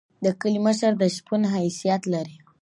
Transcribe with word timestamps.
د 0.25 0.25
کلی 0.41 0.59
مشر 0.67 0.91
د 1.01 1.03
شپون 1.15 1.41
حیثیت 1.55 2.01
لري. 2.13 2.35